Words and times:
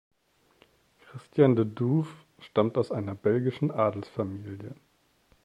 Christian 1.05 1.55
de 1.55 1.63
Duve 1.63 2.09
stammt 2.39 2.75
aus 2.75 2.89
einer 2.91 3.13
belgischen 3.13 3.69
Adelsfamilie. 3.69 4.73